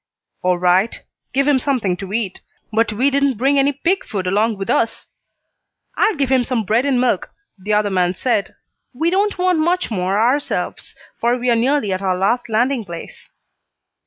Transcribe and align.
"All 0.41 0.57
right. 0.57 0.99
Give 1.31 1.47
him 1.47 1.59
something 1.59 1.95
to 1.97 2.11
eat, 2.11 2.41
but 2.73 2.91
we 2.91 3.11
didn't 3.11 3.37
bring 3.37 3.59
any 3.59 3.71
pig 3.71 4.03
food 4.03 4.25
along 4.25 4.57
with 4.57 4.67
us." 4.67 5.05
"I'll 5.95 6.15
give 6.15 6.31
him 6.31 6.43
some 6.43 6.63
bread 6.63 6.87
and 6.87 6.99
milk," 6.99 7.29
the 7.55 7.73
other 7.73 7.91
man 7.91 8.15
said. 8.15 8.55
"We 8.95 9.11
won't 9.11 9.37
want 9.37 9.59
much 9.59 9.91
more 9.91 10.17
ourselves, 10.19 10.95
for 11.19 11.37
we 11.37 11.51
are 11.51 11.55
nearly 11.55 11.93
at 11.93 12.01
our 12.01 12.17
last 12.17 12.49
landing 12.49 12.83
place." 12.83 13.29